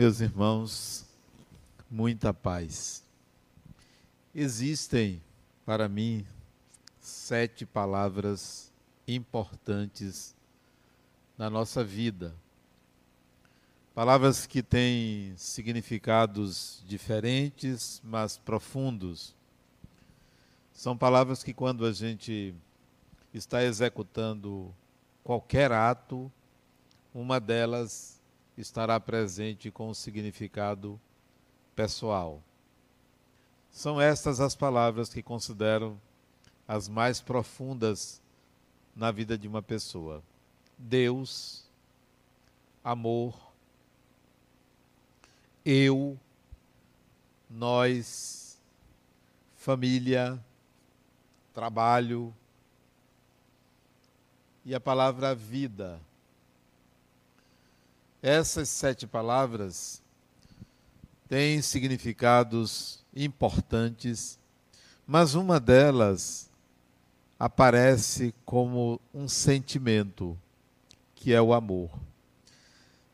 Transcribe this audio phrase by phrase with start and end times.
[0.00, 1.04] Meus irmãos,
[1.90, 3.04] muita paz.
[4.34, 5.22] Existem,
[5.66, 6.24] para mim,
[6.98, 8.72] sete palavras
[9.06, 10.34] importantes
[11.36, 12.34] na nossa vida.
[13.94, 19.34] Palavras que têm significados diferentes, mas profundos.
[20.72, 22.54] São palavras que, quando a gente
[23.34, 24.74] está executando
[25.22, 26.32] qualquer ato,
[27.12, 28.18] uma delas
[28.56, 31.00] estará presente com significado
[31.74, 32.42] pessoal.
[33.70, 35.98] São estas as palavras que considero
[36.66, 38.20] as mais profundas
[38.94, 40.22] na vida de uma pessoa:
[40.76, 41.64] Deus,
[42.82, 43.34] amor,
[45.64, 46.18] eu,
[47.48, 48.58] nós,
[49.54, 50.42] família,
[51.52, 52.34] trabalho
[54.64, 56.00] e a palavra vida.
[58.22, 60.02] Essas sete palavras
[61.26, 64.38] têm significados importantes,
[65.06, 66.50] mas uma delas
[67.38, 70.38] aparece como um sentimento,
[71.14, 71.90] que é o amor.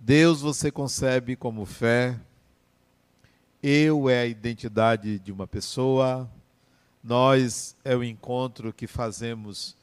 [0.01, 2.19] Deus você concebe como fé,
[3.63, 6.29] eu é a identidade de uma pessoa,
[7.03, 9.77] nós é o encontro que fazemos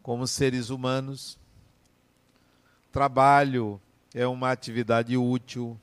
[0.00, 1.36] como seres humanos,
[2.92, 3.80] trabalho
[4.14, 5.78] é uma atividade útil.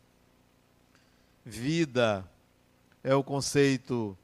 [1.45, 2.27] Vida
[3.03, 4.17] é o conceito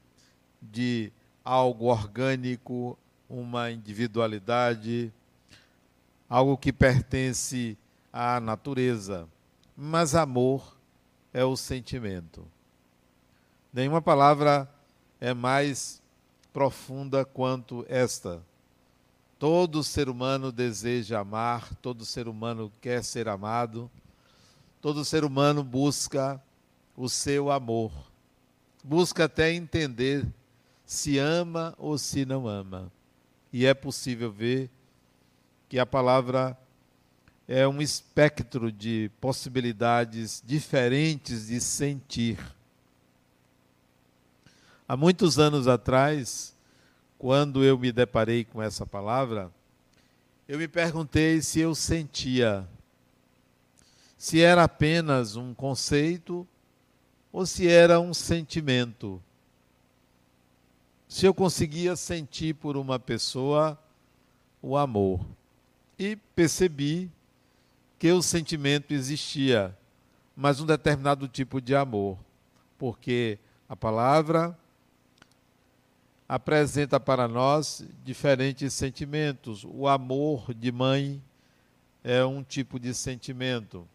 [0.60, 1.12] de
[1.44, 5.12] algo orgânico, uma individualidade,
[6.28, 7.76] algo que pertence
[8.12, 9.28] à natureza.
[9.76, 10.76] Mas amor
[11.32, 12.46] é o sentimento.
[13.72, 14.68] Nenhuma palavra
[15.20, 16.02] é mais
[16.52, 18.42] profunda quanto esta.
[19.42, 23.90] Todo ser humano deseja amar, todo ser humano quer ser amado,
[24.80, 26.40] todo ser humano busca
[26.96, 27.90] o seu amor.
[28.84, 30.24] Busca até entender
[30.86, 32.88] se ama ou se não ama.
[33.52, 34.70] E é possível ver
[35.68, 36.56] que a palavra
[37.48, 42.38] é um espectro de possibilidades diferentes de sentir.
[44.86, 46.51] Há muitos anos atrás,
[47.22, 49.48] quando eu me deparei com essa palavra,
[50.48, 52.68] eu me perguntei se eu sentia,
[54.18, 56.44] se era apenas um conceito
[57.32, 59.22] ou se era um sentimento.
[61.06, 63.78] Se eu conseguia sentir por uma pessoa
[64.60, 65.24] o amor.
[65.96, 67.08] E percebi
[68.00, 69.78] que o sentimento existia,
[70.34, 72.18] mas um determinado tipo de amor,
[72.76, 74.58] porque a palavra
[76.28, 79.64] apresenta para nós diferentes sentimentos.
[79.68, 81.22] O amor de mãe
[82.02, 83.86] é um tipo de sentimento.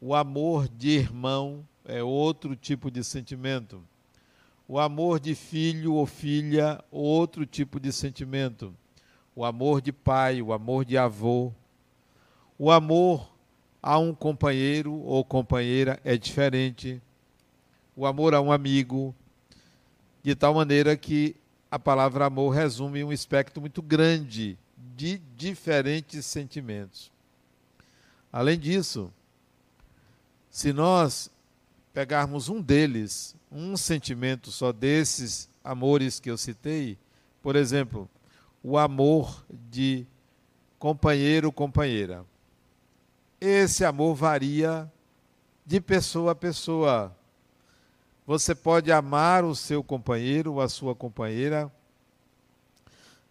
[0.00, 3.82] O amor de irmão é outro tipo de sentimento.
[4.66, 8.74] O amor de filho ou filha, outro tipo de sentimento.
[9.34, 11.52] O amor de pai, o amor de avô.
[12.58, 13.30] O amor
[13.82, 17.00] a um companheiro ou companheira é diferente.
[17.96, 19.14] O amor a um amigo,
[20.22, 21.34] de tal maneira que
[21.70, 24.58] a palavra amor resume um espectro muito grande
[24.96, 27.12] de diferentes sentimentos.
[28.32, 29.12] Além disso,
[30.50, 31.30] se nós
[31.92, 36.98] pegarmos um deles, um sentimento só desses amores que eu citei,
[37.42, 38.08] por exemplo,
[38.62, 40.06] o amor de
[40.78, 42.24] companheiro companheira.
[43.40, 44.90] Esse amor varia
[45.64, 47.16] de pessoa a pessoa.
[48.30, 51.68] Você pode amar o seu companheiro ou a sua companheira,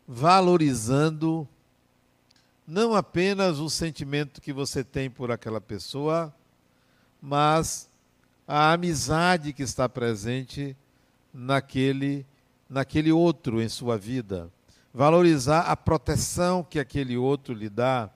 [0.06, 1.48] valorizando
[2.68, 6.36] não apenas o sentimento que você tem por aquela pessoa,
[7.22, 7.90] mas
[8.46, 10.76] a amizade que está presente
[11.34, 12.26] naquele
[12.70, 14.52] naquele outro em sua vida,
[14.94, 18.10] valorizar a proteção que aquele outro lhe dá,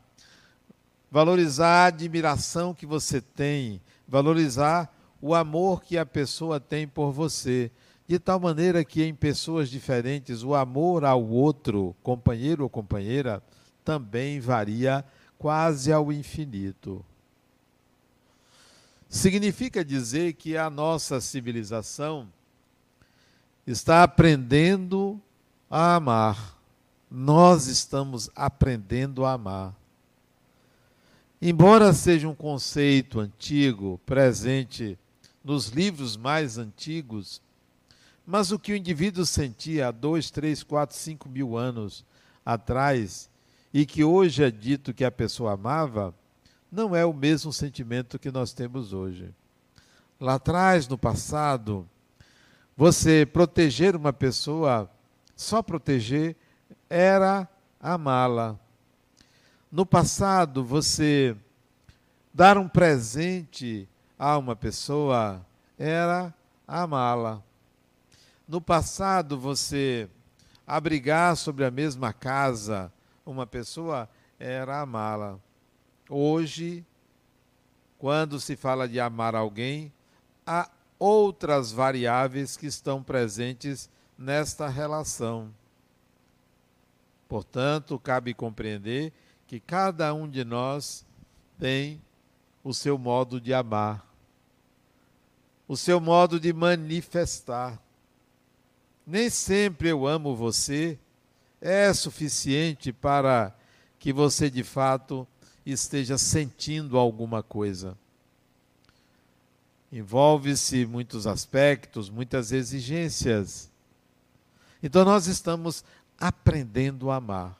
[1.09, 4.92] valorizar a admiração que você tem, valorizar
[5.25, 7.71] o amor que a pessoa tem por você.
[8.05, 13.41] De tal maneira que em pessoas diferentes o amor ao outro, companheiro ou companheira,
[13.85, 15.05] também varia
[15.37, 17.05] quase ao infinito.
[19.07, 22.27] Significa dizer que a nossa civilização
[23.65, 25.21] está aprendendo
[25.71, 26.57] a amar.
[27.09, 29.73] Nós estamos aprendendo a amar.
[31.41, 34.99] Embora seja um conceito antigo, presente
[35.43, 37.41] nos livros mais antigos,
[38.25, 42.05] mas o que o indivíduo sentia há dois, três, quatro, cinco mil anos
[42.45, 43.29] atrás
[43.73, 46.13] e que hoje é dito que a pessoa amava,
[46.71, 49.33] não é o mesmo sentimento que nós temos hoje.
[50.19, 51.87] lá atrás, no passado,
[52.77, 54.89] você proteger uma pessoa,
[55.35, 56.35] só proteger,
[56.89, 57.47] era
[57.79, 58.57] amá-la.
[59.71, 61.35] No passado, você
[62.33, 63.87] dar um presente
[64.17, 65.45] a uma pessoa
[65.77, 66.33] era
[66.67, 67.41] amá-la.
[68.47, 70.09] No passado, você
[70.65, 72.91] abrigar sobre a mesma casa
[73.25, 75.39] uma pessoa era amá-la.
[76.09, 76.85] Hoje,
[77.97, 79.91] quando se fala de amar alguém,
[80.45, 80.69] há
[80.99, 85.53] outras variáveis que estão presentes nesta relação.
[87.27, 89.11] Portanto, cabe compreender
[89.47, 91.05] que cada um de nós
[91.57, 92.01] tem
[92.63, 94.07] o seu modo de amar,
[95.67, 97.81] o seu modo de manifestar.
[99.05, 100.97] Nem sempre eu amo você
[101.59, 103.55] é suficiente para
[103.99, 105.27] que você de fato
[105.65, 107.97] esteja sentindo alguma coisa.
[109.91, 113.71] Envolve-se muitos aspectos, muitas exigências.
[114.81, 115.85] Então nós estamos
[116.19, 117.57] aprendendo a amar.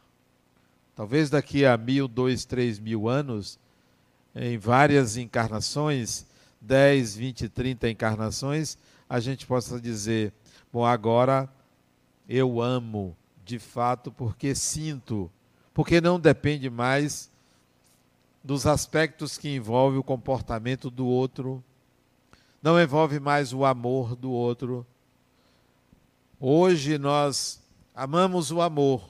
[0.95, 3.59] Talvez daqui a mil, dois, três mil anos,
[4.35, 6.25] em várias encarnações,
[6.59, 8.77] dez, vinte, trinta encarnações,
[9.07, 10.33] a gente possa dizer:
[10.71, 11.50] bom, agora
[12.27, 13.15] eu amo
[13.45, 15.30] de fato porque sinto,
[15.74, 17.30] porque não depende mais
[18.44, 21.63] dos aspectos que envolvem o comportamento do outro,
[22.62, 24.86] não envolve mais o amor do outro.
[26.39, 27.62] Hoje nós
[27.95, 29.09] amamos o amor,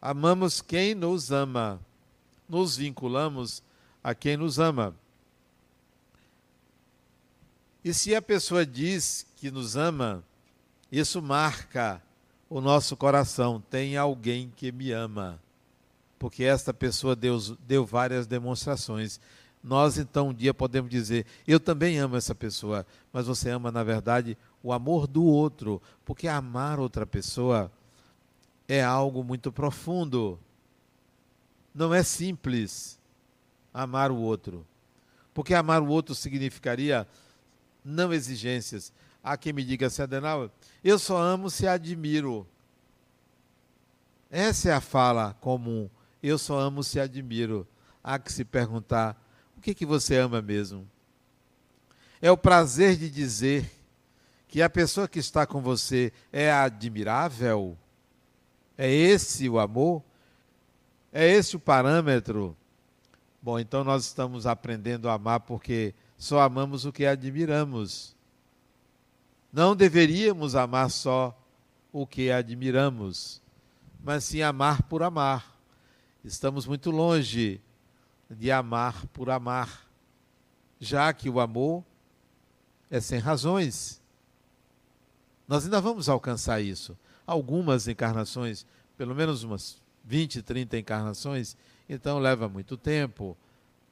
[0.00, 1.80] amamos quem nos ama,
[2.48, 3.62] nos vinculamos
[4.06, 4.94] a quem nos ama.
[7.84, 10.22] E se a pessoa diz que nos ama,
[10.92, 12.00] isso marca
[12.48, 13.60] o nosso coração.
[13.68, 15.42] Tem alguém que me ama.
[16.20, 17.36] Porque esta pessoa deu,
[17.66, 19.18] deu várias demonstrações.
[19.60, 22.86] Nós, então, um dia podemos dizer: Eu também amo essa pessoa.
[23.12, 25.82] Mas você ama, na verdade, o amor do outro.
[26.04, 27.72] Porque amar outra pessoa
[28.68, 30.38] é algo muito profundo.
[31.74, 32.96] Não é simples
[33.82, 34.66] amar o outro.
[35.34, 37.06] Porque amar o outro significaria
[37.84, 38.92] não exigências,
[39.26, 40.50] Há quem me diga assim, Adenauer,
[40.84, 42.46] eu só amo se admiro.
[44.30, 45.90] Essa é a fala comum.
[46.22, 47.66] Eu só amo se admiro.
[48.04, 49.20] Há que se perguntar,
[49.56, 50.88] o que, que você ama mesmo?
[52.22, 53.68] É o prazer de dizer
[54.46, 57.76] que a pessoa que está com você é admirável?
[58.78, 60.04] É esse o amor?
[61.12, 62.56] É esse o parâmetro?
[63.46, 68.16] Bom, então nós estamos aprendendo a amar porque só amamos o que admiramos.
[69.52, 71.32] Não deveríamos amar só
[71.92, 73.40] o que admiramos,
[74.02, 75.56] mas sim amar por amar.
[76.24, 77.60] Estamos muito longe
[78.28, 79.86] de amar por amar,
[80.80, 81.84] já que o amor
[82.90, 84.02] é sem razões.
[85.46, 86.98] Nós ainda vamos alcançar isso.
[87.24, 88.66] Algumas encarnações,
[88.96, 91.56] pelo menos umas 20, 30 encarnações,
[91.88, 93.36] então leva muito tempo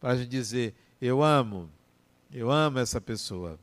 [0.00, 1.70] para a gente dizer: eu amo,
[2.32, 3.58] eu amo essa pessoa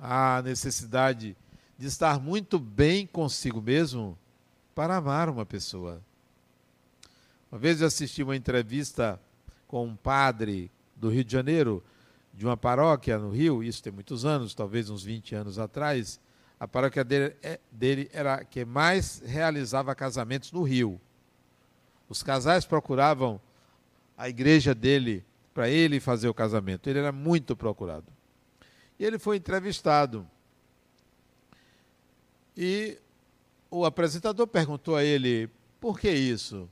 [0.00, 1.36] a necessidade
[1.78, 4.18] de estar muito bem consigo mesmo
[4.74, 6.02] para amar uma pessoa.
[7.52, 9.20] Uma vez eu assisti uma entrevista
[9.66, 11.84] com um padre do Rio de Janeiro,
[12.32, 16.18] de uma paróquia no Rio, isso tem muitos anos, talvez uns 20 anos atrás.
[16.58, 21.00] A paróquia dele, é, dele era a que mais realizava casamentos no Rio.
[22.10, 23.40] Os casais procuravam
[24.18, 25.24] a igreja dele
[25.54, 26.90] para ele fazer o casamento.
[26.90, 28.12] Ele era muito procurado.
[28.98, 30.28] E ele foi entrevistado.
[32.56, 32.98] E
[33.70, 35.48] o apresentador perguntou a ele:
[35.80, 36.68] por que isso?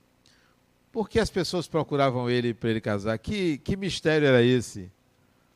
[0.90, 3.16] Por que as pessoas procuravam ele para ele casar?
[3.16, 4.90] Que, que mistério era esse?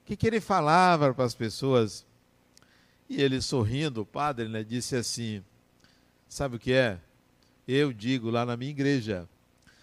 [0.03, 2.07] O que, que ele falava para as pessoas?
[3.09, 5.43] E ele, sorrindo, o padre, né, disse assim:
[6.29, 7.01] Sabe o que é?
[7.67, 9.29] Eu digo lá na minha igreja: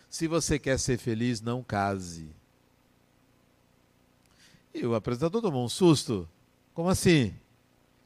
[0.09, 2.29] se você quer ser feliz, não case.
[4.73, 6.27] E o apresentador tomou um susto.
[6.73, 7.33] Como assim?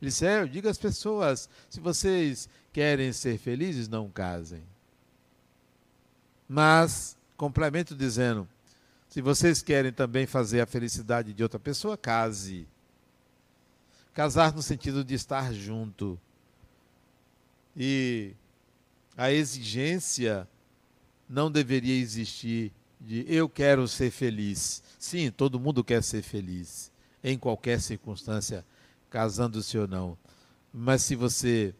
[0.01, 4.63] Ele disse, é, eu digo às pessoas, se vocês querem ser felizes, não casem.
[6.47, 8.47] Mas, complemento dizendo,
[9.07, 12.67] se vocês querem também fazer a felicidade de outra pessoa, case.
[14.13, 16.19] Casar no sentido de estar junto.
[17.77, 18.33] E
[19.15, 20.47] a exigência
[21.33, 22.71] não deveria existir
[23.01, 24.83] de eu quero ser feliz.
[24.99, 26.91] Sim, todo mundo quer ser feliz
[27.23, 28.63] em qualquer circunstância,
[29.09, 30.15] casando-se ou não.
[30.71, 31.73] Mas se você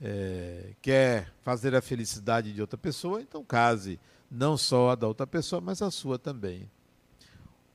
[0.00, 5.26] é, quer fazer a felicidade de outra pessoa, então case, não só a da outra
[5.26, 6.62] pessoa, mas a sua também.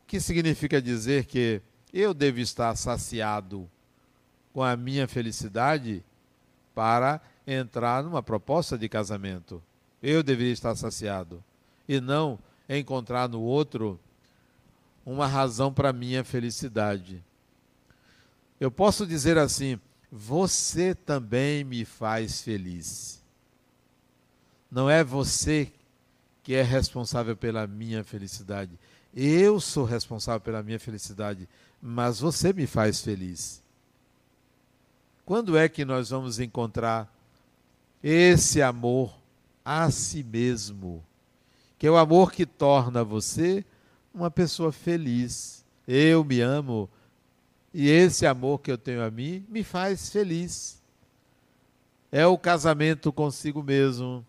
[0.03, 1.61] O que significa dizer que
[1.93, 3.69] Eu devo estar saciado
[4.51, 6.03] com a minha felicidade
[6.73, 9.61] para entrar numa proposta de casamento.
[10.01, 11.43] Eu deveria estar saciado
[11.87, 13.99] e não encontrar no outro
[15.05, 17.23] uma razão para minha felicidade.
[18.59, 19.79] Eu posso dizer assim:
[20.11, 23.21] você também me faz feliz.
[24.69, 25.71] Não é você
[26.43, 28.79] que é responsável pela minha felicidade.
[29.13, 31.47] Eu sou responsável pela minha felicidade,
[31.81, 33.61] mas você me faz feliz.
[35.25, 37.13] Quando é que nós vamos encontrar
[38.01, 39.20] esse amor
[39.63, 41.03] a si mesmo?
[41.77, 43.65] Que é o amor que torna você
[44.13, 45.65] uma pessoa feliz.
[45.87, 46.89] Eu me amo
[47.73, 50.81] e esse amor que eu tenho a mim me faz feliz.
[52.11, 54.25] É o casamento consigo mesmo,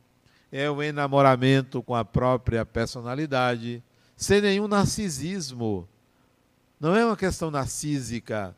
[0.52, 3.82] é o enamoramento com a própria personalidade,
[4.16, 5.88] sem nenhum narcisismo.
[6.78, 8.54] Não é uma questão narcísica,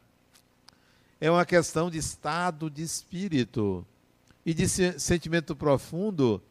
[1.18, 3.86] é uma questão de estado de espírito
[4.44, 6.42] e de sentimento profundo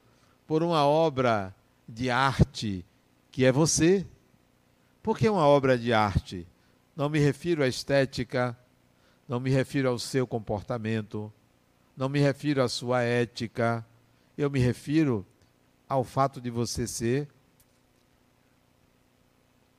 [0.54, 1.52] por uma obra
[1.90, 2.86] de arte
[3.32, 4.06] que é você.
[5.02, 6.48] Por que uma obra de arte?
[6.96, 8.56] Não me refiro à estética,
[9.28, 11.34] não me refiro ao seu comportamento,
[11.98, 13.84] não me refiro à sua ética,
[14.38, 15.26] eu me refiro
[15.90, 17.28] ao fato de você ser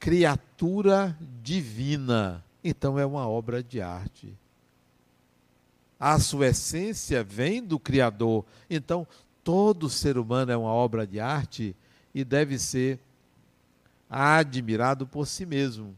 [0.00, 2.45] criatura divina.
[2.64, 4.37] Então é uma obra de arte.
[6.00, 8.45] A sua essência vem do Criador.
[8.69, 9.07] Então,
[9.44, 11.76] todo ser humano é uma obra de arte
[12.14, 12.98] e deve ser
[14.08, 15.94] admirado por si mesmo.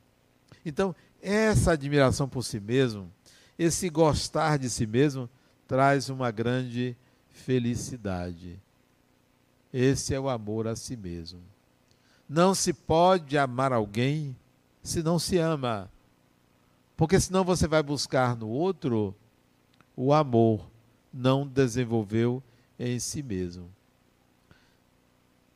[0.65, 3.11] Então, essa admiração por si mesmo,
[3.57, 5.31] esse gostar de si mesmo,
[5.67, 6.97] traz uma grande
[7.31, 8.61] felicidade.
[9.73, 11.41] Esse é o amor a si mesmo.
[12.29, 14.37] Não se pode amar alguém
[14.83, 15.91] se não se ama.
[16.97, 19.15] Porque senão você vai buscar no outro
[19.95, 20.69] o amor,
[21.13, 22.43] não desenvolveu
[22.79, 23.71] em si mesmo.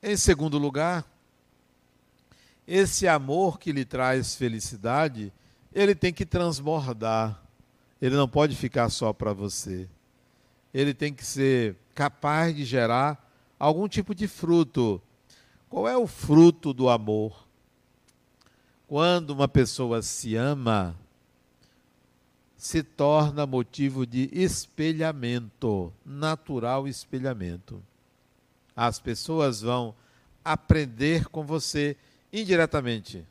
[0.03, 1.05] Em segundo lugar,
[2.67, 5.33] esse amor que lhe traz felicidade,
[5.75, 7.43] ele tem que transbordar.
[8.00, 9.89] Ele não pode ficar só para você.
[10.73, 15.03] Ele tem que ser capaz de gerar algum tipo de fruto.
[15.69, 17.47] Qual é o fruto do amor?
[18.87, 20.97] Quando uma pessoa se ama,
[22.61, 27.83] se torna motivo de espelhamento, natural espelhamento.
[28.76, 29.95] As pessoas vão
[30.45, 31.97] aprender com você
[32.31, 33.26] indiretamente,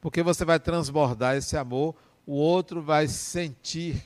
[0.00, 1.94] porque você vai transbordar esse amor,
[2.26, 4.04] o outro vai sentir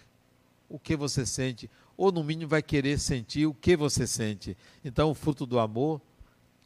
[0.69, 4.55] o que você sente, ou no mínimo vai querer sentir o que você sente.
[4.85, 5.99] Então, o fruto do amor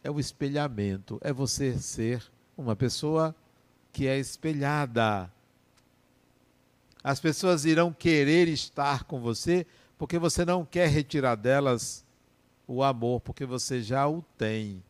[0.03, 2.21] é o espelhamento, é você ser
[2.59, 3.33] uma pessoa
[3.93, 5.31] que é espelhada.
[7.07, 9.65] As pessoas irão querer estar com você
[9.97, 12.05] porque você não quer retirar delas
[12.67, 14.83] o amor, porque você já o tem.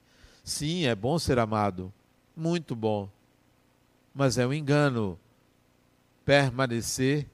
[0.43, 1.93] Sim, é bom ser amado,
[2.35, 3.07] muito bom.
[4.15, 5.21] Mas é um engano
[6.25, 7.29] permanecer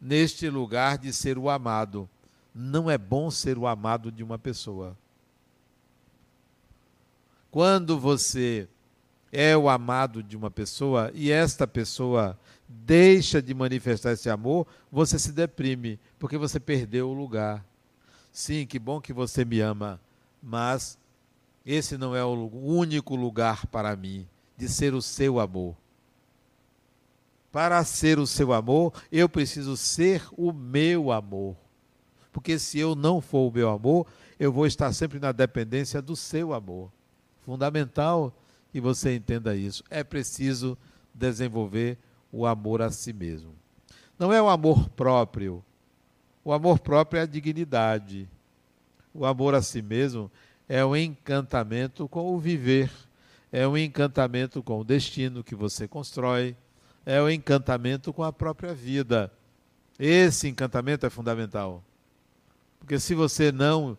[0.00, 2.10] neste lugar de ser o amado.
[2.52, 4.98] Não é bom ser o amado de uma pessoa.
[7.52, 8.68] Quando você
[9.30, 12.36] é o amado de uma pessoa e esta pessoa
[12.72, 17.66] deixa de manifestar esse amor, você se deprime, porque você perdeu o lugar.
[18.30, 20.00] Sim, que bom que você me ama,
[20.40, 20.96] mas
[21.66, 24.24] esse não é o único lugar para mim
[24.56, 25.76] de ser o seu amor.
[27.50, 31.56] Para ser o seu amor, eu preciso ser o meu amor.
[32.32, 34.06] Porque se eu não for o meu amor,
[34.38, 36.92] eu vou estar sempre na dependência do seu amor.
[37.40, 38.32] Fundamental
[38.70, 39.82] que você entenda isso.
[39.90, 40.78] É preciso
[41.12, 41.98] desenvolver
[42.32, 43.54] o amor a si mesmo.
[44.18, 45.64] Não é o amor próprio.
[46.44, 48.28] O amor próprio é a dignidade.
[49.12, 50.30] O amor a si mesmo
[50.68, 52.90] é o encantamento com o viver,
[53.50, 56.56] é o encantamento com o destino que você constrói
[57.04, 59.32] é o encantamento com a própria vida.
[59.98, 61.82] Esse encantamento é fundamental.
[62.78, 63.96] Porque se você não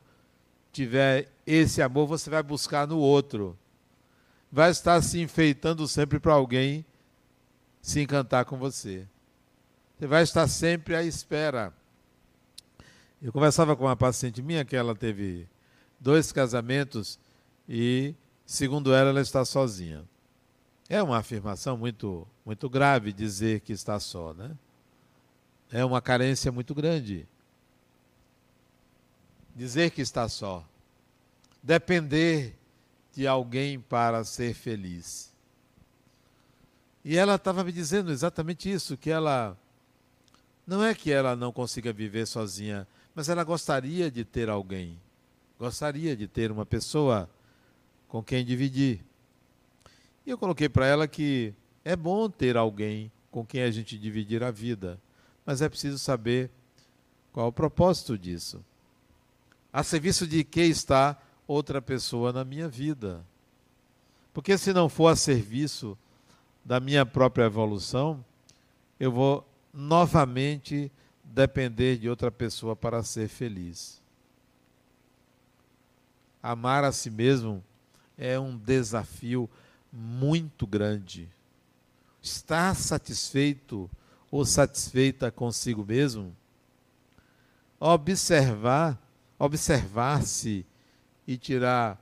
[0.71, 3.57] tiver esse amor, você vai buscar no outro.
[4.51, 6.85] Vai estar se enfeitando sempre para alguém
[7.81, 9.07] se encantar com você.
[9.97, 11.73] Você vai estar sempre à espera.
[13.21, 15.47] Eu conversava com uma paciente minha que ela teve
[15.99, 17.19] dois casamentos
[17.69, 20.03] e, segundo ela, ela está sozinha.
[20.89, 24.57] É uma afirmação muito, muito grave dizer que está só, né?
[25.71, 27.25] É uma carência muito grande.
[29.55, 30.67] Dizer que está só.
[31.63, 32.57] Depender
[33.13, 35.30] de alguém para ser feliz.
[37.03, 39.57] E ela estava me dizendo exatamente isso, que ela
[40.65, 44.99] não é que ela não consiga viver sozinha, mas ela gostaria de ter alguém.
[45.59, 47.29] Gostaria de ter uma pessoa
[48.07, 49.03] com quem dividir.
[50.25, 51.53] E eu coloquei para ela que
[51.83, 54.99] é bom ter alguém com quem a gente dividir a vida,
[55.45, 56.51] mas é preciso saber
[57.33, 58.63] qual o propósito disso.
[59.73, 61.17] A serviço de que está
[61.47, 63.25] outra pessoa na minha vida?
[64.33, 65.97] Porque se não for a serviço
[66.63, 68.23] da minha própria evolução,
[68.99, 70.91] eu vou novamente
[71.23, 74.01] depender de outra pessoa para ser feliz.
[76.41, 77.63] Amar a si mesmo
[78.17, 79.49] é um desafio
[79.91, 81.29] muito grande.
[82.21, 83.89] Estar satisfeito
[84.29, 86.35] ou satisfeita consigo mesmo,
[87.79, 88.99] observar,
[89.37, 90.65] observar-se
[91.27, 91.99] e tirar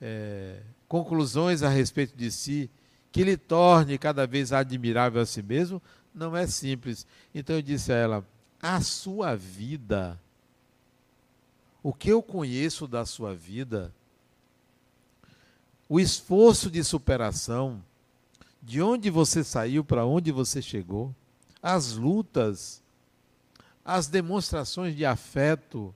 [0.00, 2.70] é, conclusões a respeito de si
[3.12, 5.82] que lhe torne cada vez admirável a si mesmo,
[6.14, 7.06] não é simples.
[7.34, 8.26] Então eu disse a ela:
[8.60, 10.20] a sua vida,
[11.82, 13.92] o que eu conheço da sua vida,
[15.88, 17.82] o esforço de superação,
[18.62, 21.14] de onde você saiu para onde você chegou,
[21.62, 22.82] as lutas,
[23.84, 25.94] as demonstrações de afeto,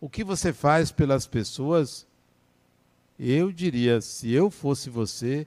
[0.00, 2.06] o que você faz pelas pessoas,
[3.18, 5.46] eu diria, se eu fosse você,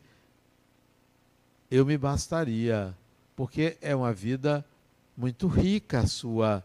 [1.70, 2.96] eu me bastaria,
[3.36, 4.66] porque é uma vida
[5.16, 6.64] muito rica a sua.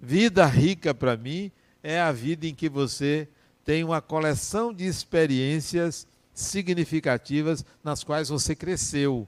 [0.00, 3.28] Vida rica para mim é a vida em que você
[3.64, 9.26] tem uma coleção de experiências significativas nas quais você cresceu.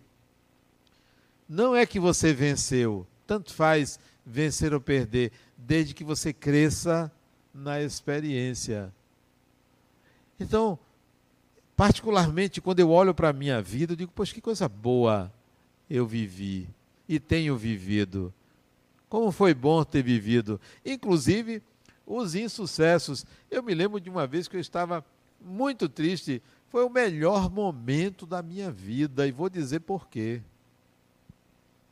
[1.49, 7.11] Não é que você venceu, tanto faz vencer ou perder, desde que você cresça
[7.55, 8.93] na experiência.
[10.39, 10.79] Então,
[11.77, 15.33] particularmente quando eu olho para a minha vida, eu digo, poxa, que coisa boa
[15.89, 16.69] eu vivi
[17.09, 18.33] e tenho vivido.
[19.09, 20.61] Como foi bom ter vivido.
[20.85, 21.63] Inclusive,
[22.07, 23.25] os insucessos.
[23.51, 25.05] Eu me lembro de uma vez que eu estava
[25.41, 26.43] muito triste.
[26.69, 30.43] Foi o melhor momento da minha vida e vou dizer por quê.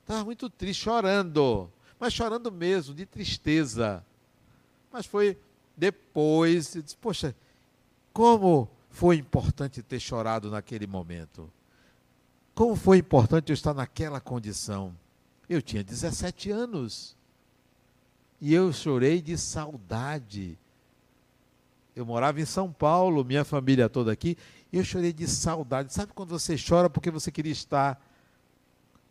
[0.03, 4.05] Estava muito triste, chorando, mas chorando mesmo, de tristeza.
[4.93, 5.39] Mas foi
[5.77, 7.35] depois, eu disse, poxa,
[8.15, 11.53] como foi importante ter chorado naquele momento.
[12.55, 14.97] Como foi importante eu estar naquela condição.
[15.49, 17.17] Eu tinha 17 anos.
[18.41, 20.57] E eu chorei de saudade.
[21.97, 24.39] Eu morava em São Paulo, minha família toda aqui,
[24.73, 25.93] e eu chorei de saudade.
[25.93, 28.01] Sabe quando você chora porque você queria estar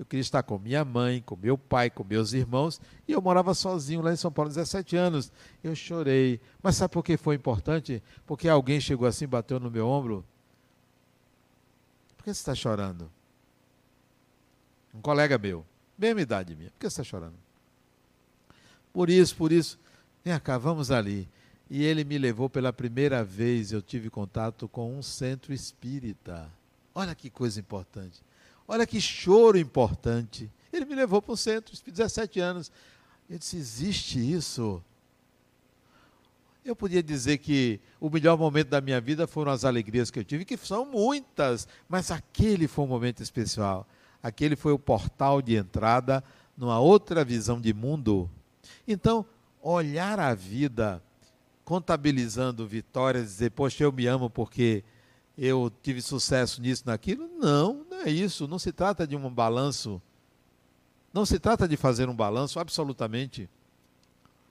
[0.04, 3.54] eu queria estar com minha mãe, com meu pai, com meus irmãos, e eu morava
[3.54, 5.32] sozinho lá em São Paulo, 17 anos.
[5.64, 6.42] Eu chorei.
[6.62, 8.04] Mas sabe por que foi importante?
[8.28, 10.26] Porque alguém chegou assim, bateu no meu ombro.
[12.18, 13.10] Por que você está chorando?
[14.94, 15.66] Um colega meu,
[15.98, 17.36] mesma idade minha, por que você está chorando?
[18.92, 19.80] Por isso, por isso,
[20.24, 21.30] vem cá, vamos ali.
[21.70, 26.52] E ele me levou pela primeira vez, eu tive contato com um centro espírita.
[26.94, 28.22] Olha que coisa importante.
[28.68, 30.50] Olha que choro importante.
[30.72, 32.72] Ele me levou para o centro, 17 anos.
[33.30, 34.84] Eu disse: existe isso?
[36.66, 40.24] Eu podia dizer que o melhor momento da minha vida foram as alegrias que eu
[40.24, 43.86] tive, que são muitas, mas aquele foi um momento especial.
[44.22, 46.24] Aquele foi o portal de entrada
[46.58, 48.30] numa outra visão de mundo.
[48.88, 49.26] Então,
[49.62, 51.04] olhar a vida
[51.66, 54.84] contabilizando vitórias, dizer, poxa, eu me amo porque
[55.38, 57.28] eu tive sucesso nisso, naquilo.
[57.40, 58.48] Não, não é isso.
[58.48, 60.02] Não se trata de um balanço.
[61.14, 63.50] Não se trata de fazer um balanço, absolutamente.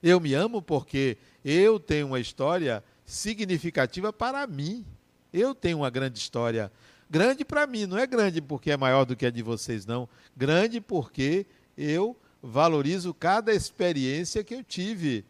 [0.01, 4.85] Eu me amo porque eu tenho uma história significativa para mim.
[5.31, 6.71] Eu tenho uma grande história.
[7.09, 10.07] Grande para mim, não é grande porque é maior do que a de vocês, não.
[10.35, 11.45] Grande porque
[11.77, 15.23] eu valorizo cada experiência que eu tive,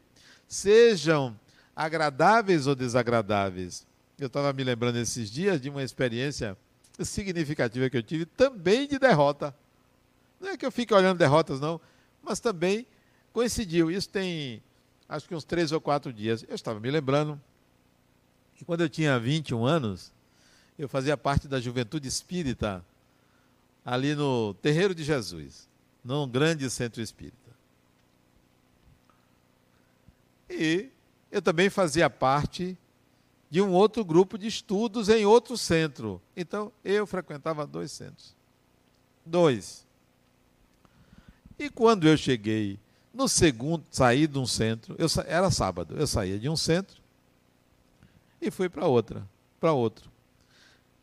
[0.47, 1.37] sejam
[1.75, 3.85] agradáveis ou desagradáveis.
[4.23, 6.57] Eu estava me lembrando esses dias de uma experiência
[7.01, 9.53] significativa que eu tive, também de derrota.
[10.39, 11.79] Não é que eu fique olhando derrotas, não,
[12.21, 12.87] mas também
[13.33, 13.91] coincidiu.
[13.91, 14.63] Isso tem,
[15.09, 16.45] acho que uns três ou quatro dias.
[16.47, 17.39] Eu estava me lembrando
[18.55, 20.13] que quando eu tinha 21 anos,
[20.79, 22.83] eu fazia parte da juventude espírita
[23.83, 25.67] ali no Terreiro de Jesus,
[26.01, 27.51] num grande centro espírita.
[30.49, 30.89] E
[31.29, 32.77] eu também fazia parte
[33.53, 36.19] de um outro grupo de estudos em outro centro.
[36.35, 38.35] Então, eu frequentava dois centros.
[39.23, 39.85] Dois.
[41.59, 42.79] E quando eu cheguei
[43.13, 46.99] no segundo, saí de um centro, eu, era sábado, eu saía de um centro
[48.41, 49.23] e fui para outra,
[49.59, 50.09] para outro.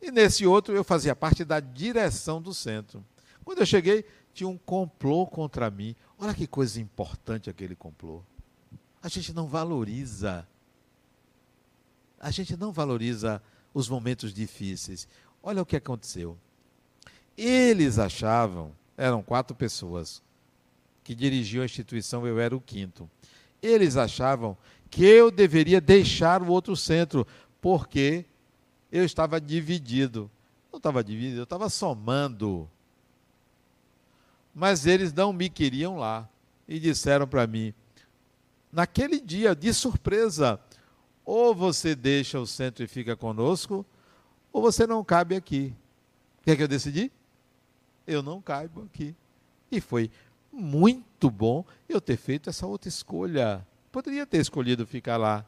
[0.01, 3.01] E nesse outro eu fazia parte da direção do centro.
[3.45, 5.95] Quando eu cheguei, tinha um complô contra mim.
[6.19, 8.21] Olha que coisa importante aquele complô.
[9.01, 10.45] A gente não valoriza.
[12.21, 13.41] A gente não valoriza
[13.73, 15.07] os momentos difíceis.
[15.41, 16.37] Olha o que aconteceu.
[17.35, 20.21] Eles achavam, eram quatro pessoas
[21.03, 23.09] que dirigiam a instituição, eu era o quinto.
[23.59, 24.55] Eles achavam
[24.87, 27.25] que eu deveria deixar o outro centro,
[27.59, 28.23] porque
[28.91, 30.29] eu estava dividido.
[30.71, 32.69] Não estava dividido, eu estava somando.
[34.53, 36.29] Mas eles não me queriam lá
[36.67, 37.73] e disseram para mim,
[38.71, 40.59] naquele dia, de surpresa,
[41.25, 43.85] ou você deixa o centro e fica conosco,
[44.51, 45.73] ou você não cabe aqui.
[46.39, 47.11] O que é que eu decidi?
[48.05, 49.15] Eu não caibo aqui.
[49.71, 50.11] E foi
[50.51, 53.65] muito bom eu ter feito essa outra escolha.
[53.91, 55.45] Poderia ter escolhido ficar lá,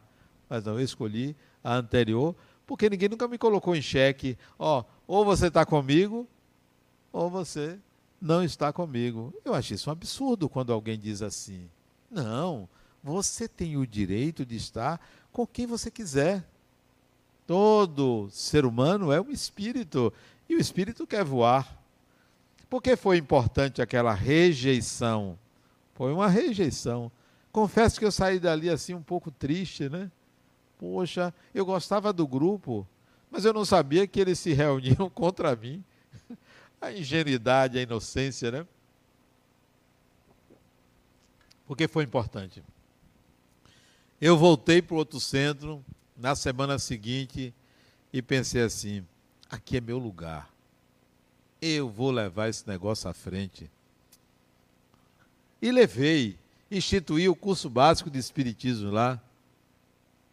[0.50, 4.38] mas não, eu escolhi a anterior, porque ninguém nunca me colocou em xeque.
[4.58, 6.28] Ó, ou você está comigo,
[7.12, 7.80] ou você
[8.22, 9.34] não está comigo.
[9.44, 11.70] Eu acho isso um absurdo quando alguém diz assim.
[12.10, 12.70] Não,
[13.04, 15.00] você tem o direito de estar
[15.32, 16.44] com quem você quiser.
[17.46, 20.14] Todo ser humano é um espírito
[20.48, 21.78] e o espírito quer voar.
[22.70, 25.38] Por que foi importante aquela rejeição?
[25.94, 27.12] Foi uma rejeição.
[27.52, 30.10] Confesso que eu saí dali assim um pouco triste, né?
[30.80, 32.88] Poxa, eu gostava do grupo,
[33.30, 35.84] mas eu não sabia que eles se reuniam contra mim.
[36.82, 38.68] A ingenuidade, a inocência, né?
[41.66, 42.64] Por que foi importante?
[44.20, 45.84] Eu voltei para o outro centro
[46.16, 47.54] na semana seguinte
[48.12, 49.06] e pensei assim:
[49.50, 50.50] aqui é meu lugar.
[51.62, 53.70] Eu vou levar esse negócio à frente.
[55.62, 56.38] E levei,
[56.70, 59.22] instituí o curso básico de Espiritismo lá.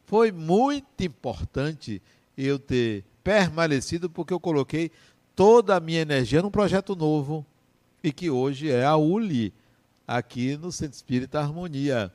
[0.06, 2.02] Foi muito importante
[2.36, 4.90] eu ter permanecido, porque eu coloquei
[5.36, 7.46] toda a minha energia num projeto novo,
[8.02, 9.52] e que hoje é a ULI,
[10.06, 12.12] aqui no Centro Espírita Harmonia.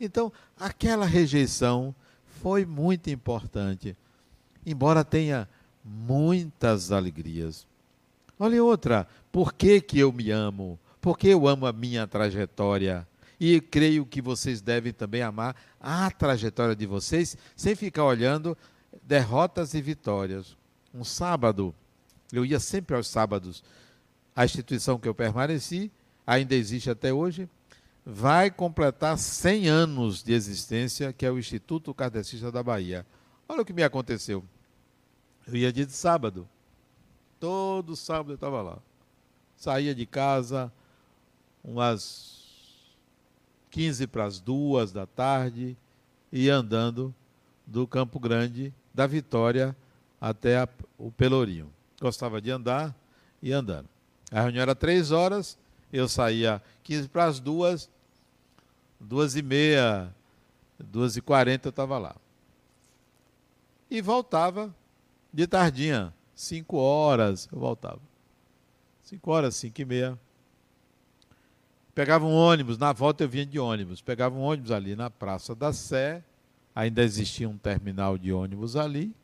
[0.00, 1.94] Então, aquela rejeição
[2.40, 3.96] foi muito importante,
[4.64, 5.48] embora tenha
[5.84, 7.66] muitas alegrias.
[8.38, 10.78] Olha outra, por que, que eu me amo?
[11.00, 13.06] Porque eu amo a minha trajetória.
[13.40, 18.56] E creio que vocês devem também amar a trajetória de vocês, sem ficar olhando
[19.02, 20.56] derrotas e vitórias.
[20.92, 21.74] Um sábado,
[22.32, 23.62] eu ia sempre aos sábados,
[24.34, 25.90] a instituição que eu permaneci,
[26.26, 27.48] ainda existe até hoje,
[28.10, 33.06] vai completar 100 anos de existência, que é o Instituto Kardecista da Bahia.
[33.46, 34.42] Olha o que me aconteceu.
[35.46, 36.48] Eu ia dia de sábado.
[37.38, 38.78] Todo sábado eu estava lá.
[39.58, 40.72] Saía de casa
[41.62, 42.86] umas
[43.70, 45.76] 15 para as duas da tarde
[46.32, 47.14] e andando
[47.66, 49.76] do Campo Grande, da Vitória
[50.18, 51.70] até a, o Pelourinho.
[52.00, 52.96] Gostava de andar
[53.42, 53.88] e andando.
[54.32, 55.58] A reunião era três horas,
[55.92, 57.90] eu saía 15 para as duas,
[59.00, 60.14] duas e meia,
[60.78, 62.16] duas e quarenta eu estava lá.
[63.90, 64.74] E voltava
[65.32, 68.00] de tardinha, cinco horas eu voltava.
[69.02, 70.18] Cinco horas, cinco e meia.
[71.94, 74.00] Pegava um ônibus, na volta eu vinha de ônibus.
[74.02, 76.22] Pegava um ônibus ali na Praça da Sé,
[76.74, 79.14] ainda existia um terminal de ônibus ali,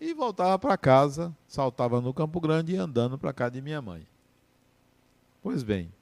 [0.00, 4.04] e voltava para casa, saltava no Campo Grande e andando para casa de minha mãe.
[5.40, 5.92] Pois bem,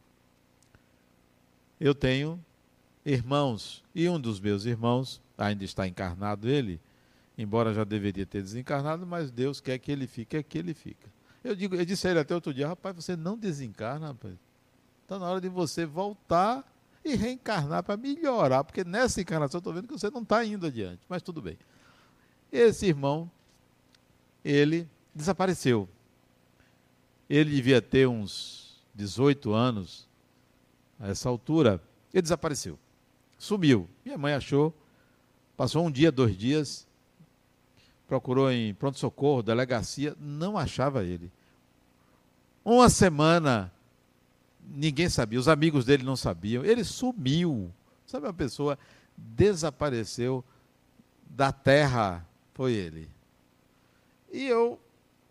[1.78, 2.42] eu tenho
[3.04, 6.80] irmãos, e um dos meus irmãos, ainda está encarnado ele,
[7.36, 11.08] embora já deveria ter desencarnado, mas Deus quer que ele fique, é que ele fica.
[11.42, 14.34] Eu, digo, eu disse a ele até outro dia, rapaz, você não desencarna, rapaz.
[15.02, 16.64] Está na hora de você voltar
[17.04, 20.66] e reencarnar para melhorar, porque nessa encarnação eu estou vendo que você não está indo
[20.66, 21.56] adiante, mas tudo bem.
[22.52, 23.30] Esse irmão,
[24.44, 25.88] ele desapareceu.
[27.28, 30.08] Ele devia ter uns 18 anos,
[30.98, 31.82] a essa altura,
[32.12, 32.78] ele desapareceu.
[33.40, 33.88] Sumiu.
[34.04, 34.70] Minha mãe achou,
[35.56, 36.86] passou um dia, dois dias,
[38.06, 41.32] procurou em pronto-socorro, delegacia, não achava ele.
[42.62, 43.72] Uma semana,
[44.62, 47.72] ninguém sabia, os amigos dele não sabiam, ele sumiu.
[48.04, 48.78] Sabe, uma pessoa
[49.16, 50.44] desapareceu
[51.24, 53.08] da terra, foi ele.
[54.30, 54.78] E eu,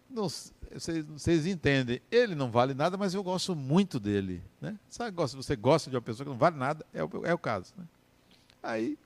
[0.09, 4.41] não, vocês, vocês entendem, ele não vale nada, mas eu gosto muito dele.
[4.59, 4.79] Né?
[4.89, 7.71] Sabe, você gosta de uma pessoa que não vale nada, é o, é o caso.
[7.77, 7.85] Né?
[8.61, 8.97] Aí.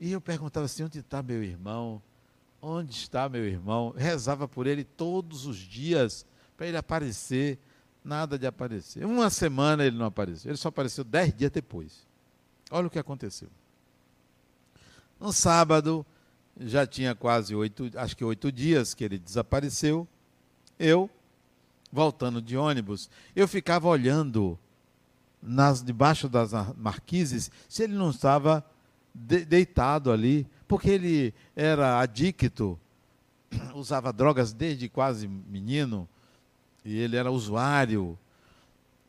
[0.00, 2.02] E eu perguntava assim: onde está meu irmão?
[2.60, 3.94] Onde está meu irmão?
[3.96, 7.58] Rezava por ele todos os dias para ele aparecer.
[8.04, 9.04] Nada de aparecer.
[9.04, 10.50] Uma semana ele não apareceu.
[10.50, 12.06] Ele só apareceu dez dias depois.
[12.70, 13.48] Olha o que aconteceu.
[15.20, 16.06] No sábado,
[16.58, 20.06] já tinha quase oito, acho que oito dias que ele desapareceu.
[20.78, 21.10] Eu,
[21.90, 24.58] voltando de ônibus, eu ficava olhando
[25.40, 28.64] nas debaixo das marquises se ele não estava
[29.14, 32.78] de, deitado ali, porque ele era adicto,
[33.74, 36.08] usava drogas desde quase menino,
[36.84, 38.18] e ele era usuário,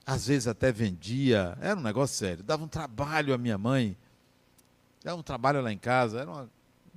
[0.06, 3.96] às vezes até vendia, era um negócio sério, dava um trabalho à minha mãe,
[5.04, 6.48] dava um trabalho lá em casa, era um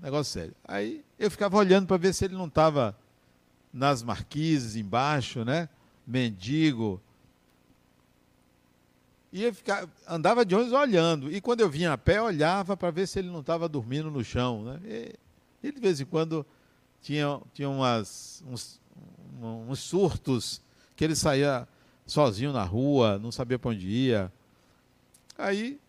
[0.02, 0.54] negócio sério.
[0.66, 2.96] Aí eu ficava olhando para ver se ele não estava
[3.72, 5.68] nas marquises embaixo, né?
[6.06, 7.00] Mendigo,
[9.40, 11.32] eu ficava, andava de ônibus olhando.
[11.32, 14.22] E quando eu vinha a pé, olhava para ver se ele não estava dormindo no
[14.22, 14.62] chão.
[14.64, 14.80] Né?
[14.84, 16.44] E, e, de vez em quando
[17.00, 18.80] tinha, tinha umas, uns,
[19.40, 20.60] uns surtos
[20.94, 21.66] que ele saía
[22.06, 24.30] sozinho na rua, não sabia para onde ia.
[25.38, 25.80] Aí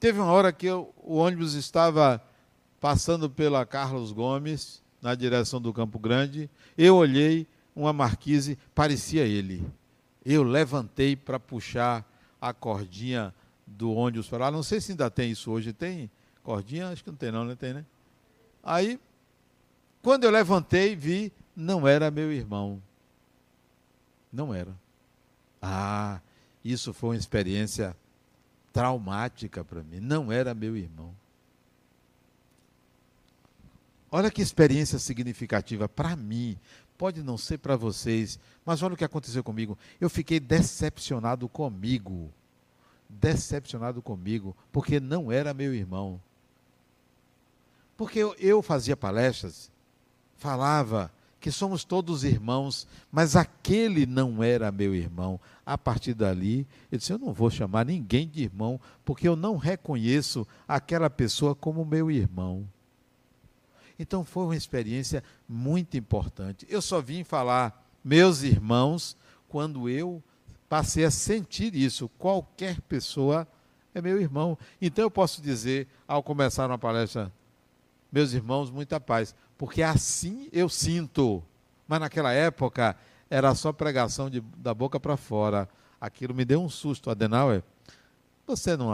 [0.00, 2.22] teve uma hora que eu, o ônibus estava
[2.80, 6.48] passando pela Carlos Gomes, na direção do Campo Grande.
[6.78, 7.46] Eu olhei,
[7.76, 9.62] uma marquise, parecia ele.
[10.24, 12.10] Eu levantei para puxar
[12.44, 13.34] a cordinha
[13.66, 14.50] do ônibus para lá.
[14.50, 15.72] Não sei se ainda tem isso hoje.
[15.72, 16.10] Tem
[16.42, 16.90] cordinha?
[16.90, 17.86] Acho que não tem não, não tem, né?
[18.62, 19.00] Aí,
[20.02, 22.82] quando eu levantei, vi, não era meu irmão.
[24.30, 24.74] Não era.
[25.62, 26.20] Ah,
[26.62, 27.96] isso foi uma experiência
[28.74, 29.98] traumática para mim.
[30.00, 31.14] Não era meu irmão.
[34.10, 36.58] Olha que experiência significativa para mim.
[36.96, 39.76] Pode não ser para vocês, mas olha o que aconteceu comigo.
[40.00, 42.32] Eu fiquei decepcionado comigo.
[43.08, 46.20] Decepcionado comigo, porque não era meu irmão.
[47.96, 49.70] Porque eu, eu fazia palestras,
[50.36, 51.12] falava
[51.44, 55.38] que somos todos irmãos, mas aquele não era meu irmão.
[55.64, 59.58] A partir dali, eu disse: eu não vou chamar ninguém de irmão, porque eu não
[59.58, 62.66] reconheço aquela pessoa como meu irmão.
[63.98, 66.66] Então foi uma experiência muito importante.
[66.68, 69.16] Eu só vim falar, meus irmãos,
[69.48, 70.22] quando eu
[70.68, 72.08] passei a sentir isso.
[72.18, 73.46] Qualquer pessoa
[73.94, 74.58] é meu irmão.
[74.80, 77.32] Então eu posso dizer, ao começar uma palestra,
[78.10, 81.42] meus irmãos, muita paz, porque assim eu sinto.
[81.86, 82.96] Mas naquela época
[83.30, 85.68] era só pregação de, da boca para fora.
[86.00, 87.62] Aquilo me deu um susto, Adenauer.
[88.46, 88.92] Você não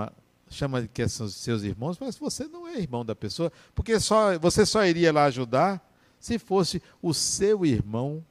[0.51, 4.37] chama de que são seus irmãos, mas você não é irmão da pessoa, porque só,
[4.39, 5.81] você só iria lá ajudar
[6.19, 8.25] se fosse o seu irmão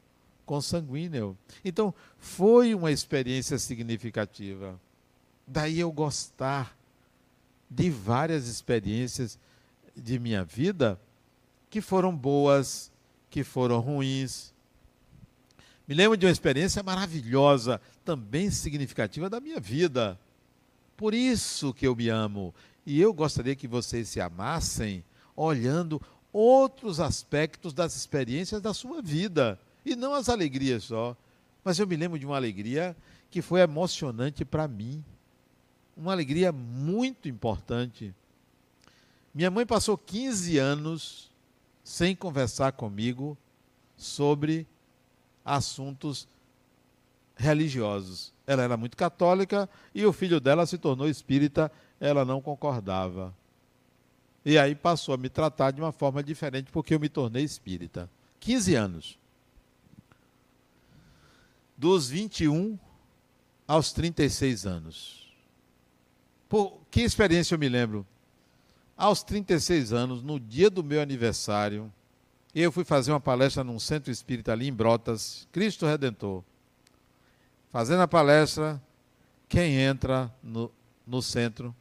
[0.45, 1.37] consanguíneo.
[1.63, 4.79] Então, foi uma experiência significativa.
[5.47, 6.77] Daí eu gostar
[7.69, 9.39] de várias experiências
[9.95, 10.99] de minha vida
[11.69, 12.91] que foram boas,
[13.29, 14.53] que foram ruins.
[15.87, 20.19] Me lembro de uma experiência maravilhosa, também significativa da minha vida.
[20.99, 22.53] Por isso que eu me amo.
[22.85, 25.01] E eu gostaria que vocês se amassem
[25.33, 26.01] olhando
[26.33, 29.57] outros aspectos das experiências da sua vida.
[29.85, 31.15] E não as alegrias só.
[31.63, 32.97] Mas eu me lembro de uma alegria
[33.31, 35.01] que foi emocionante para mim.
[35.95, 38.13] Uma alegria muito importante.
[39.33, 41.31] Minha mãe passou 15 anos
[41.81, 43.37] sem conversar comigo
[43.95, 44.67] sobre
[45.45, 46.27] assuntos
[47.37, 48.33] religiosos.
[48.49, 53.31] Ela era muito católica e o filho dela se tornou espírita, ela não concordava.
[54.43, 58.09] E aí passou a me tratar de uma forma diferente porque eu me tornei espírita.
[58.39, 59.19] 15 anos.
[61.77, 62.75] Dos 21
[63.67, 65.31] aos 36 anos.
[66.49, 68.03] Por que experiência eu me lembro?
[68.97, 71.93] Aos 36 anos, no dia do meu aniversário,
[72.55, 76.43] eu fui fazer uma palestra num centro espírita ali em Brotas, Cristo Redentor.
[77.71, 78.81] Fazendo a palestra,
[79.47, 80.71] quem entra no,
[81.05, 81.75] no centro,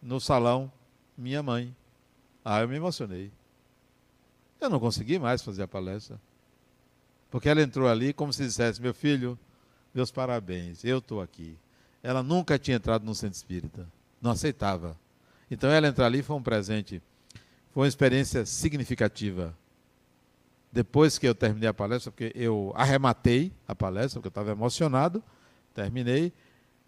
[0.00, 0.72] no salão?
[1.16, 1.76] Minha mãe.
[2.42, 3.30] Ah, eu me emocionei.
[4.58, 6.18] Eu não consegui mais fazer a palestra.
[7.30, 9.38] Porque ela entrou ali como se dissesse: Meu filho,
[9.94, 11.58] meus parabéns, eu estou aqui.
[12.02, 13.86] Ela nunca tinha entrado no centro espírita.
[14.22, 14.98] Não aceitava.
[15.50, 17.02] Então ela entrar ali foi um presente.
[17.72, 19.54] Foi uma experiência significativa
[20.72, 25.22] depois que eu terminei a palestra, porque eu arrematei a palestra, porque eu estava emocionado,
[25.74, 26.32] terminei,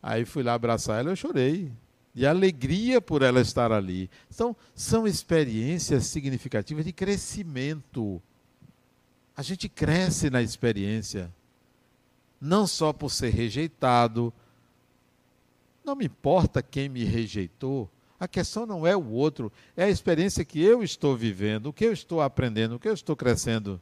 [0.03, 1.73] aí fui lá abraçar ela, eu chorei,
[2.14, 4.11] de alegria por ela estar ali.
[4.33, 8.23] Então, são experiências significativas de crescimento.
[9.37, 11.33] A gente cresce na experiência,
[12.40, 14.33] não só por ser rejeitado,
[15.85, 17.90] não me importa quem me rejeitou,
[18.22, 21.85] a questão não é o outro, é a experiência que eu estou vivendo, o que
[21.85, 23.80] eu estou aprendendo, o que eu estou crescendo.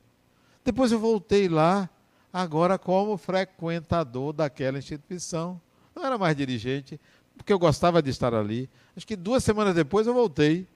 [0.65, 1.91] Depois eu voltei lá,
[2.33, 5.61] agora como frequentador daquela instituição.
[5.95, 6.99] Não era mais dirigente,
[7.37, 8.71] porque eu gostava de estar ali.
[8.97, 10.67] Acho que duas semanas depois eu voltei.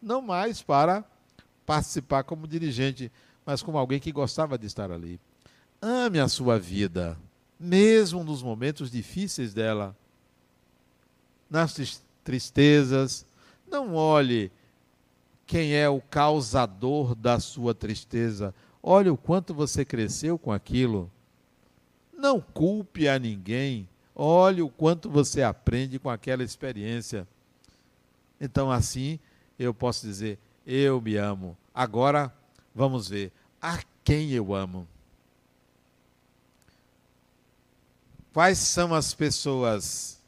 [0.00, 1.04] Não mais para
[1.66, 3.10] participar como dirigente,
[3.44, 5.18] mas como alguém que gostava de estar ali.
[5.82, 7.18] Ame a sua vida,
[7.58, 9.96] mesmo nos momentos difíceis dela,
[11.50, 11.74] nas
[12.24, 13.26] tristezas.
[13.70, 14.50] Não olhe
[15.46, 18.54] quem é o causador da sua tristeza.
[18.82, 21.10] Olhe o quanto você cresceu com aquilo.
[22.16, 23.88] Não culpe a ninguém.
[24.14, 27.26] Olhe o quanto você aprende com aquela experiência.
[28.40, 29.18] Então, assim,
[29.58, 31.56] eu posso dizer: eu me amo.
[31.74, 32.32] Agora,
[32.74, 34.86] vamos ver a quem eu amo.
[38.32, 40.19] Quais são as pessoas?